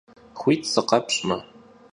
Xuit 0.39 0.61
sıkhepş'me. 0.73 1.37